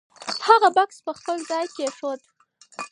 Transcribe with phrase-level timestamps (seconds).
[0.47, 2.19] هغه بکس په خپل ځای کېښود.